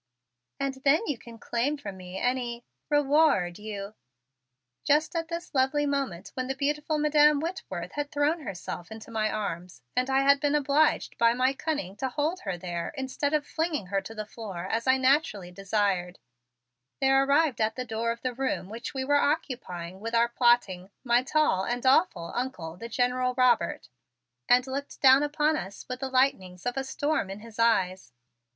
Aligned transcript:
"And 0.59 0.73
then 0.83 1.01
you 1.05 1.19
can 1.19 1.37
claim 1.37 1.77
from 1.77 1.95
me 1.97 2.17
any 2.17 2.65
reward 2.89 3.59
you" 3.59 3.93
Just 4.83 5.15
at 5.15 5.27
this 5.27 5.53
lovely 5.53 5.85
moment, 5.85 6.29
when 6.33 6.47
the 6.47 6.55
beautiful 6.55 6.97
Madam 6.97 7.39
Whitworth 7.39 7.91
had 7.91 8.09
thrown 8.11 8.39
herself 8.39 8.91
into 8.91 9.11
my 9.11 9.29
arms 9.29 9.83
and 9.95 10.09
I 10.09 10.23
had 10.23 10.39
been 10.39 10.55
obliged 10.55 11.19
by 11.19 11.33
my 11.35 11.53
cunning 11.53 11.95
to 11.97 12.09
hold 12.09 12.39
her 12.39 12.57
there 12.57 12.91
instead 12.97 13.35
of 13.35 13.45
flinging 13.45 13.85
her 13.93 14.01
to 14.01 14.15
the 14.15 14.25
floor 14.25 14.65
as 14.65 14.87
I 14.87 14.97
naturally 14.97 15.51
desired, 15.51 16.17
there 16.99 17.23
arrived 17.23 17.61
at 17.61 17.75
the 17.75 17.85
door 17.85 18.09
of 18.09 18.23
the 18.23 18.33
room 18.33 18.69
which 18.69 18.95
we 18.95 19.03
were 19.05 19.21
occupying 19.21 19.99
with 19.99 20.15
our 20.15 20.29
plotting, 20.29 20.89
my 21.03 21.21
tall 21.21 21.63
and 21.63 21.85
awful 21.85 22.31
Uncle, 22.33 22.75
the 22.75 22.89
General 22.89 23.35
Robert, 23.37 23.87
and 24.49 24.65
looked 24.65 24.99
down 24.99 25.21
upon 25.21 25.55
us 25.55 25.85
with 25.87 25.99
the 25.99 26.09
lightnings 26.09 26.65
of 26.65 26.75
a 26.75 26.83
storm 26.83 27.29
in 27.29 27.41
his 27.41 27.59
eyes. 27.59 28.13